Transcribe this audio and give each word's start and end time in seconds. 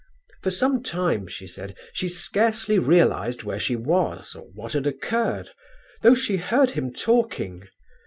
For 0.41 0.49
some 0.49 0.81
time, 0.81 1.27
she 1.27 1.45
said, 1.45 1.75
she 1.93 2.09
scarcely 2.09 2.79
realized 2.79 3.43
where 3.43 3.59
she 3.59 3.75
was 3.75 4.33
or 4.33 4.49
what 4.55 4.73
had 4.73 4.87
occurred, 4.87 5.51
though 6.01 6.15
she 6.15 6.37
heard 6.37 6.71
him 6.71 6.91
talking. 6.91 7.67